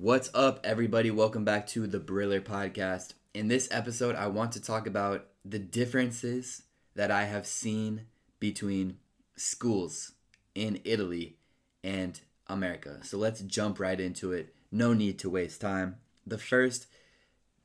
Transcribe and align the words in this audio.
What's 0.00 0.30
up, 0.32 0.60
everybody? 0.62 1.10
Welcome 1.10 1.44
back 1.44 1.66
to 1.68 1.88
the 1.88 1.98
Briller 1.98 2.40
Podcast. 2.40 3.14
In 3.34 3.48
this 3.48 3.66
episode, 3.72 4.14
I 4.14 4.28
want 4.28 4.52
to 4.52 4.62
talk 4.62 4.86
about 4.86 5.26
the 5.44 5.58
differences 5.58 6.62
that 6.94 7.10
I 7.10 7.24
have 7.24 7.48
seen 7.48 8.02
between 8.38 8.98
schools 9.34 10.12
in 10.54 10.80
Italy 10.84 11.38
and 11.82 12.20
America. 12.46 13.00
So 13.02 13.18
let's 13.18 13.40
jump 13.40 13.80
right 13.80 13.98
into 13.98 14.30
it. 14.30 14.54
No 14.70 14.92
need 14.92 15.18
to 15.18 15.30
waste 15.30 15.60
time. 15.60 15.96
The 16.24 16.38
first 16.38 16.86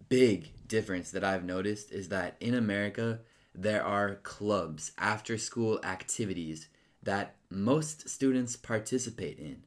big 0.10 0.68
difference 0.68 1.12
that 1.12 1.24
I've 1.24 1.46
noticed 1.46 1.92
is 1.92 2.10
that 2.10 2.36
in 2.40 2.56
America, 2.56 3.20
there 3.54 3.86
are 3.86 4.16
clubs, 4.16 4.92
after 4.98 5.38
school 5.38 5.80
activities 5.84 6.68
that 7.04 7.36
most 7.52 8.10
students 8.10 8.56
participate 8.56 9.38
in. 9.38 9.66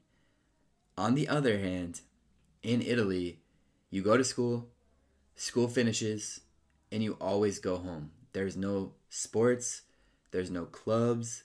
On 0.97 1.15
the 1.15 1.29
other 1.29 1.59
hand, 1.59 2.01
in 2.63 2.81
Italy, 2.81 3.39
you 3.89 4.01
go 4.01 4.17
to 4.17 4.23
school, 4.23 4.69
school 5.35 5.67
finishes, 5.67 6.41
and 6.91 7.03
you 7.03 7.17
always 7.19 7.59
go 7.59 7.77
home. 7.77 8.11
There's 8.33 8.57
no 8.57 8.93
sports, 9.09 9.83
there's 10.31 10.51
no 10.51 10.65
clubs, 10.65 11.43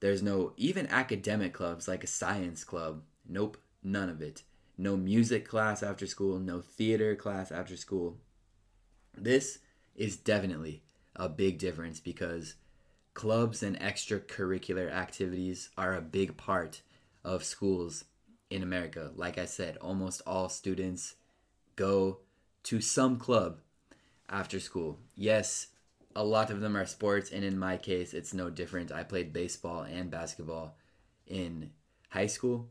there's 0.00 0.22
no 0.22 0.52
even 0.56 0.86
academic 0.88 1.52
clubs 1.54 1.88
like 1.88 2.04
a 2.04 2.08
science 2.08 2.64
club. 2.64 3.02
Nope, 3.28 3.56
none 3.82 4.08
of 4.08 4.20
it. 4.20 4.42
No 4.76 4.96
music 4.96 5.48
class 5.48 5.82
after 5.82 6.06
school, 6.06 6.38
no 6.38 6.60
theater 6.60 7.14
class 7.14 7.52
after 7.52 7.76
school. 7.76 8.18
This 9.16 9.58
is 9.94 10.16
definitely 10.16 10.82
a 11.14 11.28
big 11.28 11.58
difference 11.58 12.00
because 12.00 12.56
clubs 13.14 13.62
and 13.62 13.78
extracurricular 13.78 14.90
activities 14.90 15.70
are 15.78 15.94
a 15.94 16.02
big 16.02 16.36
part 16.36 16.82
of 17.24 17.44
schools 17.44 18.04
in 18.50 18.62
America. 18.62 19.10
Like 19.14 19.38
I 19.38 19.44
said, 19.46 19.76
almost 19.78 20.22
all 20.26 20.48
students 20.48 21.14
go 21.76 22.20
to 22.64 22.80
some 22.80 23.18
club 23.18 23.60
after 24.28 24.60
school. 24.60 24.98
Yes, 25.14 25.68
a 26.16 26.24
lot 26.24 26.50
of 26.50 26.60
them 26.60 26.76
are 26.76 26.86
sports, 26.86 27.30
and 27.30 27.44
in 27.44 27.58
my 27.58 27.76
case, 27.76 28.14
it's 28.14 28.34
no 28.34 28.50
different. 28.50 28.92
I 28.92 29.02
played 29.02 29.32
baseball 29.32 29.82
and 29.82 30.10
basketball 30.10 30.76
in 31.26 31.70
high 32.10 32.26
school, 32.28 32.68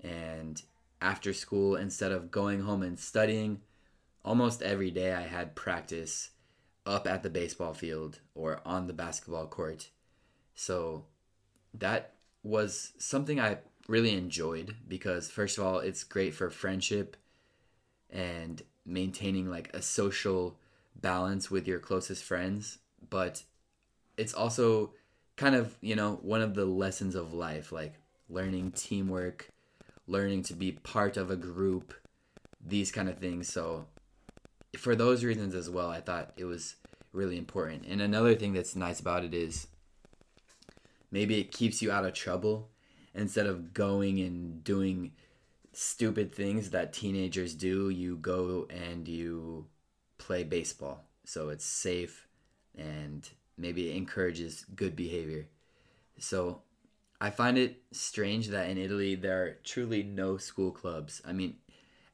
and 0.00 0.60
after 1.00 1.32
school, 1.32 1.76
instead 1.76 2.12
of 2.12 2.30
going 2.30 2.60
home 2.62 2.82
and 2.82 2.98
studying, 2.98 3.60
almost 4.24 4.62
every 4.62 4.90
day 4.90 5.12
I 5.12 5.22
had 5.22 5.54
practice 5.54 6.30
up 6.86 7.06
at 7.06 7.22
the 7.22 7.30
baseball 7.30 7.74
field 7.74 8.20
or 8.34 8.60
on 8.64 8.86
the 8.86 8.92
basketball 8.92 9.46
court. 9.46 9.90
So 10.54 11.04
that 11.74 12.14
was 12.42 12.92
something 12.98 13.40
I 13.40 13.58
really 13.88 14.14
enjoyed 14.14 14.76
because 14.88 15.30
first 15.30 15.58
of 15.58 15.64
all, 15.64 15.78
it's 15.78 16.04
great 16.04 16.34
for 16.34 16.50
friendship 16.50 17.16
and 18.10 18.62
maintaining 18.86 19.50
like 19.50 19.70
a 19.74 19.82
social 19.82 20.58
balance 20.96 21.50
with 21.50 21.66
your 21.66 21.78
closest 21.78 22.24
friends, 22.24 22.78
but 23.10 23.42
it's 24.16 24.34
also 24.34 24.92
kind 25.36 25.54
of, 25.54 25.76
you 25.80 25.96
know, 25.96 26.18
one 26.22 26.40
of 26.40 26.54
the 26.54 26.64
lessons 26.64 27.14
of 27.14 27.32
life 27.32 27.72
like 27.72 27.94
learning 28.28 28.72
teamwork, 28.72 29.50
learning 30.06 30.42
to 30.42 30.54
be 30.54 30.72
part 30.72 31.16
of 31.16 31.30
a 31.30 31.36
group, 31.36 31.94
these 32.64 32.90
kind 32.90 33.08
of 33.08 33.18
things. 33.18 33.48
So 33.48 33.86
for 34.78 34.94
those 34.94 35.24
reasons 35.24 35.54
as 35.54 35.68
well, 35.68 35.90
I 35.90 36.00
thought 36.00 36.32
it 36.36 36.44
was 36.44 36.76
really 37.12 37.36
important. 37.36 37.84
And 37.86 38.00
another 38.00 38.34
thing 38.34 38.52
that's 38.52 38.76
nice 38.76 39.00
about 39.00 39.24
it 39.24 39.34
is 39.34 39.66
maybe 41.10 41.40
it 41.40 41.52
keeps 41.52 41.82
you 41.82 41.90
out 41.92 42.04
of 42.04 42.14
trouble 42.14 42.70
instead 43.14 43.46
of 43.46 43.72
going 43.74 44.20
and 44.20 44.64
doing 44.64 45.12
stupid 45.72 46.32
things 46.32 46.70
that 46.70 46.92
teenagers 46.92 47.54
do. 47.54 47.90
You 47.90 48.16
go 48.16 48.66
and 48.70 49.06
you 49.06 49.66
play 50.18 50.44
baseball. 50.44 51.04
So 51.24 51.48
it's 51.48 51.64
safe 51.64 52.26
and 52.76 53.28
maybe 53.56 53.90
it 53.90 53.96
encourages 53.96 54.66
good 54.74 54.96
behavior. 54.96 55.46
So 56.18 56.62
I 57.20 57.30
find 57.30 57.56
it 57.56 57.82
strange 57.92 58.48
that 58.48 58.68
in 58.68 58.78
Italy 58.78 59.14
there 59.14 59.42
are 59.42 59.58
truly 59.64 60.02
no 60.02 60.36
school 60.36 60.70
clubs. 60.70 61.22
I 61.24 61.32
mean, 61.32 61.56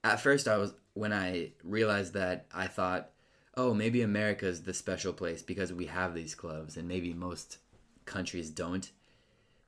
at 0.05 0.21
first 0.21 0.49
I 0.49 0.57
was 0.57 0.75
when 0.95 1.13
I 1.13 1.53
realized 1.63 2.15
that 2.15 2.47
I 2.53 2.67
thought, 2.67 3.11
oh, 3.57 3.75
maybe 3.75 4.03
America 4.03 4.47
is 4.47 4.63
the 4.63 4.75
special 4.75 5.13
place 5.13 5.43
because 5.43 5.73
we 5.73 5.87
have 5.87 6.15
these 6.15 6.35
clubs, 6.35 6.77
and 6.77 6.89
maybe 6.89 7.13
most 7.13 7.59
countries 8.07 8.51
don't. 8.51 8.91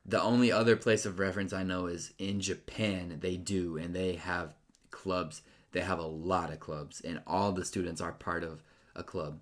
The 0.04 0.20
only 0.20 0.50
other 0.50 0.76
place 0.76 1.06
of 1.06 1.18
reference 1.18 1.52
I 1.52 1.62
know 1.62 1.86
is 1.86 2.12
in 2.18 2.40
Japan. 2.40 3.18
They 3.20 3.36
do, 3.36 3.76
and 3.76 3.94
they 3.94 4.14
have 4.16 4.54
clubs. 4.90 5.42
They 5.72 5.80
have 5.80 5.98
a 5.98 6.06
lot 6.06 6.52
of 6.52 6.60
clubs, 6.60 7.00
and 7.00 7.22
all 7.26 7.52
the 7.52 7.64
students 7.64 8.00
are 8.00 8.12
part 8.12 8.42
of 8.42 8.62
a 8.94 9.02
club. 9.02 9.40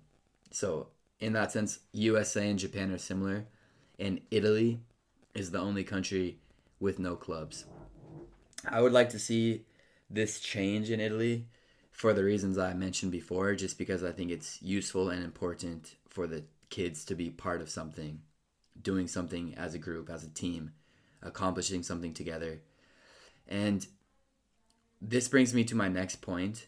So, 0.51 0.87
in 1.19 1.33
that 1.33 1.51
sense, 1.51 1.79
USA 1.93 2.49
and 2.49 2.59
Japan 2.59 2.91
are 2.91 2.97
similar, 2.97 3.47
and 3.99 4.21
Italy 4.29 4.79
is 5.33 5.51
the 5.51 5.59
only 5.59 5.83
country 5.83 6.37
with 6.79 6.99
no 6.99 7.15
clubs. 7.15 7.65
I 8.67 8.81
would 8.81 8.91
like 8.91 9.09
to 9.09 9.19
see 9.19 9.65
this 10.09 10.39
change 10.39 10.89
in 10.89 10.99
Italy 10.99 11.47
for 11.91 12.13
the 12.13 12.23
reasons 12.23 12.57
I 12.57 12.73
mentioned 12.73 13.11
before, 13.11 13.55
just 13.55 13.77
because 13.77 14.03
I 14.03 14.11
think 14.11 14.31
it's 14.31 14.61
useful 14.61 15.09
and 15.09 15.23
important 15.23 15.95
for 16.07 16.27
the 16.27 16.43
kids 16.69 17.03
to 17.05 17.15
be 17.15 17.29
part 17.29 17.61
of 17.61 17.69
something, 17.69 18.21
doing 18.83 19.07
something 19.07 19.55
as 19.55 19.73
a 19.73 19.79
group, 19.79 20.09
as 20.09 20.23
a 20.23 20.29
team, 20.29 20.71
accomplishing 21.21 21.83
something 21.83 22.13
together. 22.13 22.61
And 23.47 23.85
this 25.01 25.27
brings 25.27 25.53
me 25.53 25.63
to 25.65 25.75
my 25.75 25.87
next 25.87 26.17
point. 26.17 26.67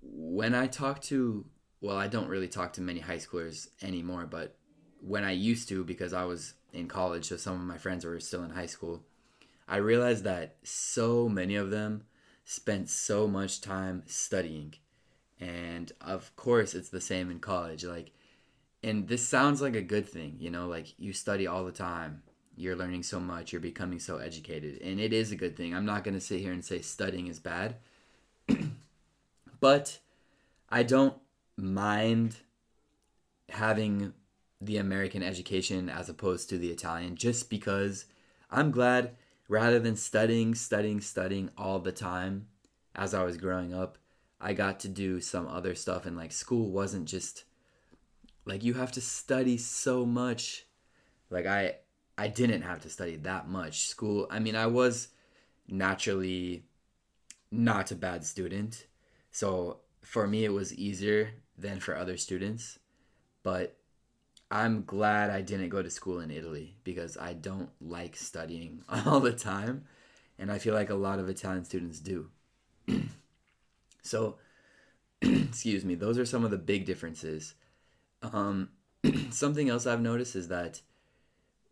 When 0.00 0.54
I 0.54 0.66
talk 0.66 1.00
to, 1.02 1.46
well, 1.80 1.96
I 1.96 2.06
don't 2.06 2.28
really 2.28 2.48
talk 2.48 2.72
to 2.74 2.80
many 2.80 3.00
high 3.00 3.16
schoolers 3.16 3.68
anymore, 3.82 4.26
but 4.26 4.56
when 5.00 5.24
I 5.24 5.32
used 5.32 5.68
to, 5.68 5.84
because 5.84 6.12
I 6.12 6.24
was 6.24 6.54
in 6.72 6.88
college, 6.88 7.26
so 7.26 7.36
some 7.36 7.54
of 7.54 7.66
my 7.66 7.78
friends 7.78 8.04
were 8.04 8.20
still 8.20 8.44
in 8.44 8.50
high 8.50 8.66
school, 8.66 9.02
I 9.66 9.76
realized 9.76 10.24
that 10.24 10.56
so 10.62 11.28
many 11.28 11.56
of 11.56 11.70
them 11.70 12.04
spent 12.44 12.88
so 12.90 13.26
much 13.26 13.60
time 13.60 14.02
studying. 14.06 14.74
And 15.40 15.90
of 16.00 16.34
course, 16.36 16.74
it's 16.74 16.90
the 16.90 17.00
same 17.00 17.30
in 17.30 17.40
college. 17.40 17.84
Like, 17.84 18.12
and 18.82 19.06
this 19.06 19.26
sounds 19.26 19.62
like 19.62 19.76
a 19.76 19.82
good 19.82 20.08
thing, 20.08 20.36
you 20.38 20.50
know, 20.50 20.66
like 20.66 20.98
you 20.98 21.12
study 21.12 21.46
all 21.46 21.64
the 21.64 21.72
time. 21.72 22.22
You're 22.56 22.76
learning 22.76 23.04
so 23.04 23.18
much, 23.18 23.52
you're 23.52 23.60
becoming 23.60 23.98
so 23.98 24.18
educated. 24.18 24.82
And 24.82 25.00
it 25.00 25.12
is 25.12 25.32
a 25.32 25.36
good 25.36 25.56
thing. 25.56 25.74
I'm 25.74 25.86
not 25.86 26.04
going 26.04 26.14
to 26.14 26.20
sit 26.20 26.40
here 26.40 26.52
and 26.52 26.64
say 26.64 26.80
studying 26.80 27.28
is 27.28 27.38
bad. 27.38 27.76
but 29.60 29.98
I 30.68 30.82
don't 30.82 31.16
mind 31.56 32.36
having 33.48 34.12
the 34.60 34.76
American 34.76 35.22
education 35.22 35.88
as 35.88 36.08
opposed 36.08 36.48
to 36.48 36.58
the 36.58 36.70
Italian 36.70 37.16
just 37.16 37.48
because 37.48 38.04
I'm 38.50 38.70
glad 38.70 39.16
rather 39.48 39.78
than 39.78 39.96
studying, 39.96 40.54
studying, 40.54 41.00
studying 41.00 41.50
all 41.56 41.78
the 41.78 41.92
time 41.92 42.48
as 42.94 43.14
I 43.14 43.24
was 43.24 43.36
growing 43.36 43.72
up, 43.72 43.98
I 44.40 44.52
got 44.52 44.80
to 44.80 44.88
do 44.88 45.20
some 45.20 45.46
other 45.46 45.74
stuff 45.74 46.04
and 46.04 46.16
like 46.16 46.32
school 46.32 46.70
wasn't 46.70 47.06
just 47.06 47.44
like 48.44 48.64
you 48.64 48.74
have 48.74 48.92
to 48.92 49.00
study 49.00 49.56
so 49.56 50.04
much. 50.04 50.66
Like 51.30 51.46
I 51.46 51.76
I 52.18 52.28
didn't 52.28 52.62
have 52.62 52.80
to 52.82 52.90
study 52.90 53.16
that 53.16 53.48
much. 53.48 53.86
School, 53.86 54.26
I 54.30 54.38
mean, 54.38 54.56
I 54.56 54.66
was 54.66 55.08
naturally 55.68 56.64
not 57.50 57.90
a 57.90 57.94
bad 57.94 58.24
student. 58.24 58.86
So 59.30 59.78
for 60.02 60.26
me 60.26 60.44
it 60.44 60.52
was 60.52 60.74
easier 60.74 61.30
than 61.56 61.80
for 61.80 61.96
other 61.96 62.16
students, 62.16 62.78
but 63.42 63.76
I'm 64.50 64.84
glad 64.84 65.30
I 65.30 65.40
didn't 65.40 65.70
go 65.70 65.82
to 65.82 65.88
school 65.88 66.20
in 66.20 66.30
Italy 66.30 66.76
because 66.84 67.16
I 67.16 67.32
don't 67.32 67.70
like 67.80 68.16
studying 68.16 68.82
all 69.06 69.20
the 69.20 69.32
time. 69.32 69.84
And 70.38 70.50
I 70.50 70.58
feel 70.58 70.74
like 70.74 70.90
a 70.90 70.94
lot 70.94 71.18
of 71.18 71.28
Italian 71.28 71.64
students 71.64 72.00
do. 72.00 72.28
so, 74.02 74.36
excuse 75.22 75.84
me, 75.84 75.94
those 75.94 76.18
are 76.18 76.26
some 76.26 76.44
of 76.44 76.50
the 76.50 76.58
big 76.58 76.84
differences. 76.84 77.54
Um, 78.22 78.70
something 79.30 79.68
else 79.68 79.86
I've 79.86 80.00
noticed 80.00 80.36
is 80.36 80.48
that 80.48 80.80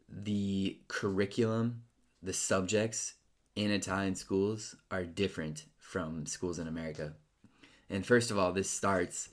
the 0.08 0.78
curriculum, 0.88 1.82
the 2.22 2.32
subjects 2.32 3.14
in 3.54 3.70
Italian 3.70 4.14
schools 4.14 4.76
are 4.90 5.04
different 5.04 5.64
from 5.78 6.26
schools 6.26 6.58
in 6.58 6.66
America. 6.66 7.14
And 7.88 8.06
first 8.06 8.30
of 8.30 8.38
all, 8.38 8.52
this 8.52 8.70
starts 8.70 9.30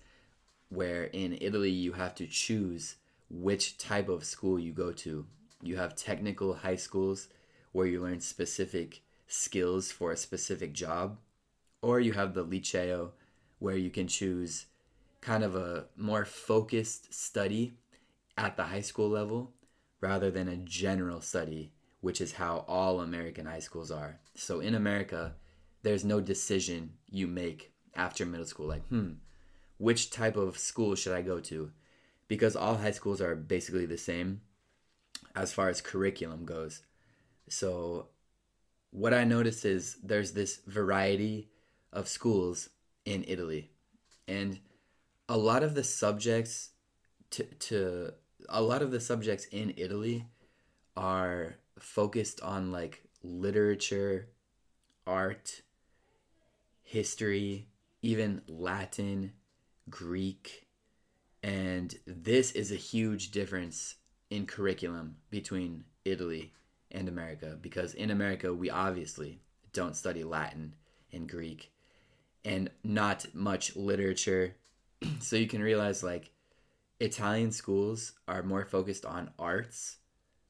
where 0.69 1.05
in 1.05 1.37
Italy 1.39 1.69
you 1.69 1.93
have 1.93 2.15
to 2.15 2.27
choose 2.27 2.95
which 3.29 3.77
type 3.77 4.09
of 4.09 4.23
school 4.23 4.59
you 4.59 4.71
go 4.71 4.91
to. 4.91 5.25
You 5.61 5.77
have 5.77 5.95
technical 5.95 6.53
high 6.53 6.75
schools 6.75 7.27
where 7.71 7.87
you 7.87 8.01
learn 8.01 8.19
specific 8.19 9.01
skills 9.27 9.91
for 9.91 10.11
a 10.11 10.17
specific 10.17 10.73
job, 10.73 11.17
or 11.81 11.99
you 11.99 12.13
have 12.13 12.33
the 12.33 12.45
liceo 12.45 13.11
where 13.59 13.75
you 13.75 13.89
can 13.89 14.07
choose 14.07 14.65
kind 15.27 15.43
of 15.43 15.55
a 15.57 15.83
more 15.97 16.23
focused 16.23 17.13
study 17.13 17.73
at 18.37 18.55
the 18.55 18.63
high 18.63 18.79
school 18.81 19.09
level 19.09 19.51
rather 19.99 20.31
than 20.31 20.47
a 20.47 20.55
general 20.55 21.19
study, 21.19 21.73
which 21.99 22.21
is 22.21 22.31
how 22.31 22.63
all 22.65 23.01
American 23.01 23.45
high 23.45 23.59
schools 23.59 23.91
are. 23.91 24.21
So 24.35 24.61
in 24.61 24.73
America, 24.73 25.35
there's 25.83 26.05
no 26.05 26.21
decision 26.21 26.93
you 27.09 27.27
make 27.27 27.73
after 27.93 28.25
middle 28.25 28.45
school 28.45 28.67
like 28.67 28.87
hmm 28.87 29.13
which 29.79 30.09
type 30.09 30.37
of 30.37 30.57
school 30.57 30.95
should 30.95 31.13
i 31.13 31.21
go 31.21 31.39
to? 31.39 31.71
Because 32.27 32.55
all 32.55 32.77
high 32.77 32.91
schools 32.99 33.21
are 33.21 33.35
basically 33.35 33.85
the 33.85 33.97
same 33.97 34.41
as 35.35 35.53
far 35.53 35.69
as 35.69 35.81
curriculum 35.81 36.45
goes. 36.45 36.81
So 37.47 38.07
what 38.91 39.13
i 39.13 39.23
noticed 39.23 39.65
is 39.65 39.97
there's 40.01 40.31
this 40.31 40.61
variety 40.65 41.49
of 41.91 42.07
schools 42.07 42.69
in 43.05 43.23
italy. 43.27 43.69
And 44.27 44.59
a 45.29 45.37
lot 45.37 45.63
of 45.63 45.75
the 45.75 45.83
subjects 45.83 46.71
to, 47.31 47.43
to 47.43 48.13
a 48.49 48.61
lot 48.61 48.81
of 48.81 48.91
the 48.91 48.99
subjects 48.99 49.45
in 49.45 49.73
italy 49.77 50.25
are 50.95 51.55
focused 51.77 52.41
on 52.41 52.71
like 52.71 53.03
literature 53.23 54.29
art 55.05 55.61
history, 56.87 57.67
even 58.01 58.41
Latin, 58.47 59.33
Greek. 59.89 60.67
And 61.43 61.93
this 62.05 62.51
is 62.53 62.71
a 62.71 62.75
huge 62.75 63.31
difference 63.31 63.95
in 64.29 64.45
curriculum 64.45 65.17
between 65.29 65.83
Italy 66.05 66.53
and 66.91 67.07
America 67.07 67.57
because 67.61 67.93
in 67.93 68.09
America, 68.09 68.53
we 68.53 68.69
obviously 68.69 69.39
don't 69.73 69.95
study 69.95 70.23
Latin 70.23 70.73
and 71.11 71.27
Greek 71.29 71.71
and 72.43 72.69
not 72.83 73.25
much 73.33 73.75
literature. 73.75 74.55
so 75.19 75.35
you 75.35 75.47
can 75.47 75.61
realize 75.61 76.03
like 76.03 76.31
Italian 76.99 77.51
schools 77.51 78.13
are 78.27 78.43
more 78.43 78.65
focused 78.65 79.05
on 79.05 79.31
arts 79.37 79.97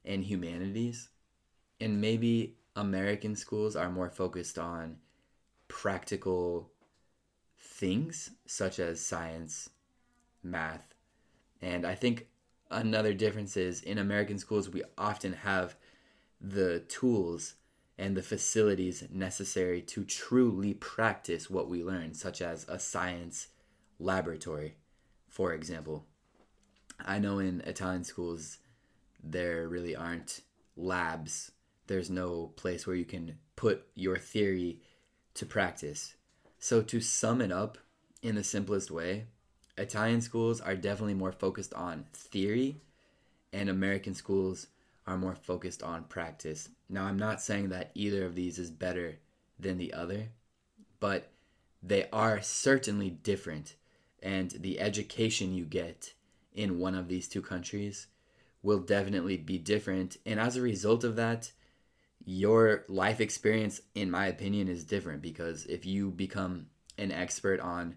and 0.06 0.24
humanities, 0.24 1.10
and 1.82 2.00
maybe 2.00 2.56
American 2.76 3.36
schools 3.36 3.76
are 3.76 3.90
more 3.90 4.10
focused 4.10 4.58
on 4.58 4.98
practical 5.68 6.72
things 7.60 8.32
such 8.46 8.80
as 8.80 9.04
science, 9.04 9.70
math. 10.42 10.94
And 11.62 11.86
I 11.86 11.96
think 11.96 12.28
another 12.72 13.14
difference 13.14 13.58
is 13.58 13.82
in 13.82 13.98
American 13.98 14.38
schools, 14.38 14.70
we 14.70 14.84
often 14.98 15.34
have 15.34 15.76
the 16.40 16.80
tools 16.88 17.56
and 17.98 18.16
the 18.16 18.22
facilities 18.22 19.04
necessary 19.12 19.82
to 19.82 20.06
truly 20.06 20.76
practice 20.76 21.50
what 21.50 21.68
we 21.68 21.84
learn, 21.84 22.14
such 22.14 22.42
as 22.42 22.66
a 22.70 22.80
science 22.80 23.48
laboratory, 24.00 24.76
for 25.28 25.54
example. 25.54 26.06
I 27.00 27.20
know 27.20 27.40
in 27.40 27.62
Italian 27.62 28.04
schools, 28.04 28.58
there 29.24 29.68
really 29.68 29.96
aren't 29.96 30.42
labs. 30.76 31.52
There's 31.88 32.10
no 32.10 32.52
place 32.56 32.86
where 32.86 32.96
you 32.96 33.06
can 33.06 33.38
put 33.56 33.86
your 33.96 34.18
theory 34.18 34.80
to 35.36 35.46
practice. 35.46 36.16
So, 36.60 36.82
to 36.82 37.00
sum 37.00 37.42
it 37.42 37.52
up 37.52 37.78
in 38.22 38.36
the 38.36 38.44
simplest 38.44 38.90
way, 38.90 39.26
Italian 39.78 40.22
schools 40.22 40.60
are 40.60 40.76
definitely 40.76 41.14
more 41.14 41.32
focused 41.32 41.74
on 41.74 42.06
theory, 42.14 42.82
and 43.54 43.70
American 43.70 44.16
schools 44.16 44.68
are 45.06 45.18
more 45.18 45.36
focused 45.36 45.84
on 45.84 46.04
practice. 46.06 46.70
Now, 46.90 47.06
I'm 47.06 47.18
not 47.18 47.42
saying 47.42 47.70
that 47.70 47.92
either 47.94 48.26
of 48.26 48.36
these 48.36 48.58
is 48.58 48.72
better 48.72 49.20
than 49.60 49.78
the 49.78 49.94
other, 49.94 50.30
but 51.00 51.32
they 51.82 52.10
are 52.12 52.42
certainly 52.42 53.10
different, 53.10 53.76
and 54.22 54.52
the 54.52 54.80
education 54.80 55.54
you 55.54 55.66
get 55.66 56.14
in 56.54 56.80
one 56.80 56.96
of 56.96 57.08
these 57.08 57.28
two 57.28 57.42
countries 57.42 58.08
will 58.64 58.80
definitely 58.80 59.38
be 59.38 59.58
different. 59.58 60.18
And 60.26 60.40
as 60.40 60.56
a 60.56 60.62
result 60.62 61.04
of 61.04 61.16
that, 61.16 61.52
your 62.26 62.84
life 62.90 63.22
experience, 63.22 63.82
in 63.96 64.12
my 64.12 64.28
opinion, 64.28 64.68
is 64.68 64.84
different 64.84 65.22
because 65.22 65.66
if 65.68 65.86
you 65.86 66.12
become 66.12 66.68
an 66.98 67.12
expert 67.12 67.60
on 67.60 67.96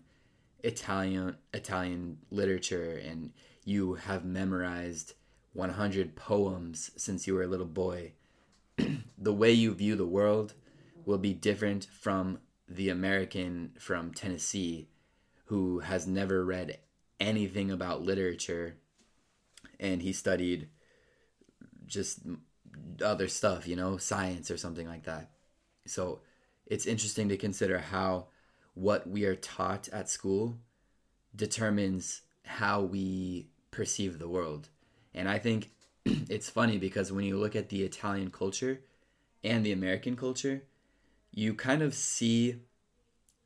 Italian 0.62 1.37
Italian 1.55 2.19
literature 2.31 3.00
and 3.05 3.32
you 3.64 3.94
have 3.94 4.25
memorized 4.25 5.14
100 5.55 6.14
poems 6.14 6.90
since 6.96 7.26
you 7.26 7.34
were 7.34 7.43
a 7.43 7.49
little 7.49 7.66
boy, 7.66 8.12
the 9.19 9.32
way 9.32 9.50
you 9.50 9.75
view 9.75 9.96
the 9.96 10.06
world 10.06 10.55
will 11.05 11.19
be 11.19 11.32
different 11.32 11.87
from 11.87 12.38
the 12.69 12.90
American 12.90 13.73
from 13.78 14.12
Tennessee 14.12 14.88
who 15.50 15.81
has 15.81 16.06
never 16.06 16.44
read 16.44 16.79
anything 17.19 17.73
about 17.73 18.02
literature 18.02 18.76
and 19.81 20.00
he 20.00 20.12
studied 20.12 20.69
just 21.87 22.20
other 23.05 23.26
stuff, 23.26 23.67
you 23.67 23.75
know, 23.75 23.97
science 23.97 24.49
or 24.49 24.56
something 24.56 24.87
like 24.87 25.06
that. 25.06 25.32
So 25.87 26.20
it's 26.67 26.87
interesting 26.87 27.29
to 27.31 27.37
consider 27.37 27.81
how 27.81 28.29
what 28.75 29.11
we 29.11 29.25
are 29.25 29.35
taught 29.35 29.88
at 29.88 30.08
school 30.08 30.56
determines 31.35 32.23
how 32.44 32.82
we 32.82 33.49
perceive 33.73 34.20
the 34.20 34.29
world. 34.29 34.69
And 35.12 35.29
I 35.29 35.41
think 35.41 35.73
it's 36.05 36.49
funny 36.49 36.79
because 36.79 37.11
when 37.11 37.25
you 37.25 37.37
look 37.37 37.56
at 37.56 37.70
the 37.70 37.82
Italian 37.82 38.31
culture 38.31 38.82
and 39.43 39.67
the 39.67 39.73
American 39.73 40.14
culture, 40.14 40.62
you 41.32 41.55
kind 41.55 41.82
of 41.82 41.93
see 41.93 42.62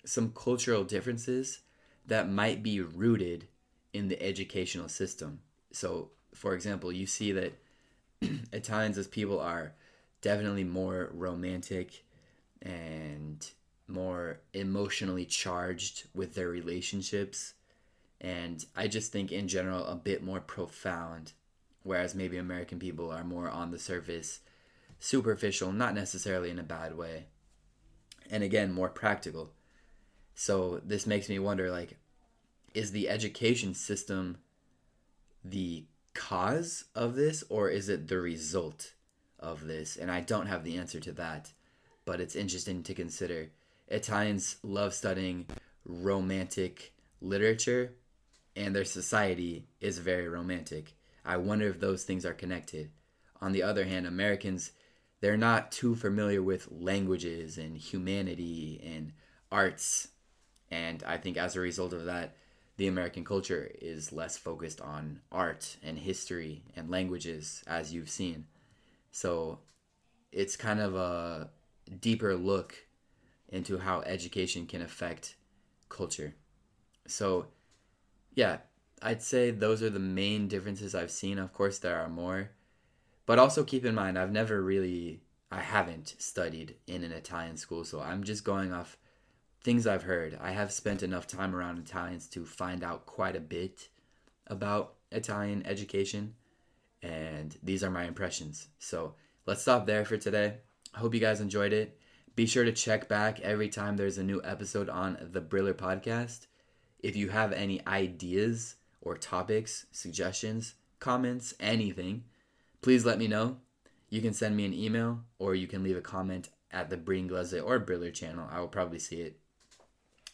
some 0.04 0.32
cultural 0.32 0.84
differences 0.84 1.60
that 2.06 2.30
might 2.30 2.62
be 2.62 2.80
rooted 2.80 3.48
in 3.92 4.08
the 4.08 4.22
educational 4.22 4.88
system. 4.88 5.40
So, 5.72 6.10
for 6.34 6.54
example, 6.54 6.92
you 6.92 7.06
see 7.06 7.32
that 7.32 7.52
Italians 8.52 8.98
as 8.98 9.06
people 9.06 9.40
are 9.40 9.72
definitely 10.20 10.64
more 10.64 11.10
romantic 11.12 12.04
and 12.62 13.46
more 13.86 14.40
emotionally 14.52 15.26
charged 15.26 16.04
with 16.14 16.34
their 16.34 16.48
relationships. 16.48 17.54
And 18.20 18.64
I 18.74 18.88
just 18.88 19.12
think, 19.12 19.32
in 19.32 19.48
general, 19.48 19.86
a 19.86 19.94
bit 19.94 20.22
more 20.22 20.40
profound. 20.40 21.32
Whereas 21.82 22.14
maybe 22.14 22.38
American 22.38 22.78
people 22.78 23.10
are 23.10 23.24
more 23.24 23.48
on 23.50 23.70
the 23.70 23.78
surface, 23.78 24.40
superficial, 24.98 25.70
not 25.70 25.94
necessarily 25.94 26.48
in 26.48 26.58
a 26.58 26.62
bad 26.62 26.96
way. 26.96 27.26
And 28.30 28.42
again, 28.42 28.72
more 28.72 28.88
practical. 28.88 29.50
So 30.34 30.80
this 30.84 31.06
makes 31.06 31.28
me 31.28 31.38
wonder 31.38 31.70
like, 31.70 31.96
is 32.74 32.90
the 32.90 33.08
education 33.08 33.74
system 33.74 34.38
the 35.44 35.84
cause 36.14 36.84
of 36.94 37.14
this 37.14 37.44
or 37.48 37.68
is 37.68 37.88
it 37.88 38.08
the 38.08 38.18
result 38.18 38.92
of 39.38 39.66
this? 39.66 39.96
And 39.96 40.10
I 40.10 40.20
don't 40.20 40.46
have 40.46 40.64
the 40.64 40.76
answer 40.76 41.00
to 41.00 41.12
that, 41.12 41.52
but 42.04 42.20
it's 42.20 42.36
interesting 42.36 42.82
to 42.84 42.94
consider. 42.94 43.50
Italians 43.88 44.56
love 44.62 44.94
studying 44.94 45.46
romantic 45.84 46.94
literature, 47.20 47.92
and 48.56 48.74
their 48.74 48.84
society 48.84 49.66
is 49.80 49.98
very 49.98 50.28
romantic. 50.28 50.94
I 51.24 51.36
wonder 51.36 51.68
if 51.68 51.80
those 51.80 52.04
things 52.04 52.24
are 52.24 52.34
connected. 52.34 52.90
On 53.40 53.52
the 53.52 53.62
other 53.62 53.84
hand, 53.84 54.06
Americans, 54.06 54.72
they're 55.20 55.36
not 55.36 55.72
too 55.72 55.94
familiar 55.94 56.42
with 56.42 56.68
languages 56.70 57.58
and 57.58 57.76
humanity 57.76 58.80
and 58.84 59.12
arts. 59.50 60.08
And 60.74 61.04
I 61.06 61.18
think 61.18 61.36
as 61.36 61.54
a 61.54 61.60
result 61.60 61.92
of 61.92 62.06
that, 62.06 62.34
the 62.78 62.88
American 62.88 63.24
culture 63.24 63.70
is 63.80 64.12
less 64.12 64.36
focused 64.36 64.80
on 64.80 65.20
art 65.30 65.76
and 65.84 65.96
history 65.96 66.64
and 66.74 66.90
languages, 66.90 67.62
as 67.68 67.94
you've 67.94 68.10
seen. 68.10 68.46
So 69.12 69.60
it's 70.32 70.56
kind 70.56 70.80
of 70.80 70.96
a 70.96 71.50
deeper 72.00 72.34
look 72.34 72.74
into 73.48 73.78
how 73.78 74.00
education 74.00 74.66
can 74.66 74.82
affect 74.82 75.36
culture. 75.88 76.34
So, 77.06 77.46
yeah, 78.34 78.56
I'd 79.00 79.22
say 79.22 79.52
those 79.52 79.80
are 79.80 79.90
the 79.90 80.00
main 80.00 80.48
differences 80.48 80.92
I've 80.92 81.12
seen. 81.12 81.38
Of 81.38 81.52
course, 81.52 81.78
there 81.78 82.00
are 82.00 82.08
more. 82.08 82.50
But 83.26 83.38
also 83.38 83.62
keep 83.62 83.84
in 83.84 83.94
mind, 83.94 84.18
I've 84.18 84.32
never 84.32 84.60
really, 84.60 85.20
I 85.52 85.60
haven't 85.60 86.16
studied 86.18 86.74
in 86.88 87.04
an 87.04 87.12
Italian 87.12 87.58
school, 87.58 87.84
so 87.84 88.00
I'm 88.00 88.24
just 88.24 88.42
going 88.42 88.72
off 88.72 88.98
things 89.64 89.86
I've 89.86 90.02
heard. 90.02 90.38
I 90.40 90.52
have 90.52 90.70
spent 90.70 91.02
enough 91.02 91.26
time 91.26 91.56
around 91.56 91.78
Italians 91.78 92.28
to 92.28 92.44
find 92.44 92.84
out 92.84 93.06
quite 93.06 93.34
a 93.34 93.40
bit 93.40 93.88
about 94.46 94.94
Italian 95.10 95.66
education, 95.66 96.34
and 97.02 97.56
these 97.62 97.82
are 97.82 97.90
my 97.90 98.04
impressions. 98.04 98.68
So 98.78 99.14
let's 99.46 99.62
stop 99.62 99.86
there 99.86 100.04
for 100.04 100.18
today. 100.18 100.58
I 100.94 100.98
hope 100.98 101.14
you 101.14 101.20
guys 101.20 101.40
enjoyed 101.40 101.72
it. 101.72 101.98
Be 102.36 102.46
sure 102.46 102.64
to 102.64 102.72
check 102.72 103.08
back 103.08 103.40
every 103.40 103.68
time 103.68 103.96
there's 103.96 104.18
a 104.18 104.22
new 104.22 104.42
episode 104.44 104.88
on 104.88 105.16
the 105.32 105.40
Briller 105.40 105.74
Podcast. 105.74 106.46
If 106.98 107.16
you 107.16 107.30
have 107.30 107.52
any 107.52 107.84
ideas 107.86 108.76
or 109.00 109.16
topics, 109.16 109.86
suggestions, 109.92 110.74
comments, 111.00 111.54
anything, 111.58 112.24
please 112.82 113.04
let 113.06 113.18
me 113.18 113.28
know. 113.28 113.58
You 114.10 114.20
can 114.20 114.34
send 114.34 114.56
me 114.56 114.64
an 114.64 114.74
email 114.74 115.20
or 115.38 115.54
you 115.54 115.66
can 115.66 115.82
leave 115.82 115.96
a 115.96 116.02
comment 116.02 116.50
at 116.70 116.90
the 116.90 116.96
Bringlese 116.96 117.64
or 117.64 117.78
Briller 117.80 118.12
channel. 118.12 118.48
I 118.50 118.60
will 118.60 118.68
probably 118.68 118.98
see 118.98 119.16
it 119.16 119.38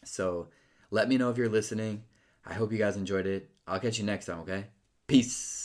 so 0.03 0.47
let 0.89 1.07
me 1.07 1.17
know 1.17 1.29
if 1.29 1.37
you're 1.37 1.49
listening. 1.49 2.03
I 2.45 2.53
hope 2.53 2.71
you 2.71 2.77
guys 2.77 2.97
enjoyed 2.97 3.27
it. 3.27 3.49
I'll 3.67 3.79
catch 3.79 3.99
you 3.99 4.05
next 4.05 4.25
time, 4.25 4.39
okay? 4.39 4.65
Peace. 5.07 5.61